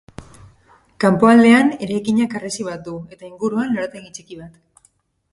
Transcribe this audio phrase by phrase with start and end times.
[1.03, 4.57] Kanpoaldean, eraikinak harresi bat du eta inguruan lorategi txiki bat.